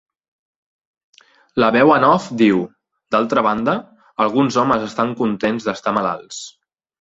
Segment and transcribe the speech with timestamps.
[1.63, 2.63] La veu en off diu:
[3.17, 3.77] D'altra banda,
[4.27, 6.43] alguns homes estan contents d'estar malalts.